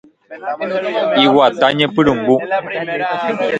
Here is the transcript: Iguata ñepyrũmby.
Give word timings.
Iguata 1.23 1.67
ñepyrũmby. 1.77 2.33